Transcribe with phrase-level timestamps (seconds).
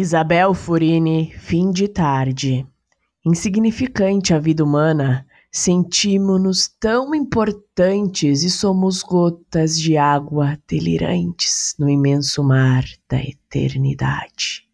[0.00, 2.64] Isabel Furini, fim de tarde.
[3.26, 12.44] Insignificante a vida humana, sentimo-nos tão importantes e somos gotas de água delirantes no imenso
[12.44, 14.67] mar da eternidade.